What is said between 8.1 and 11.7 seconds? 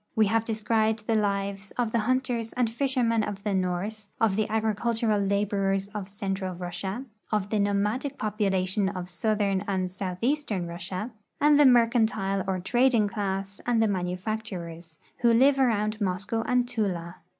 po})ulation of southern and southeastern Russia, and the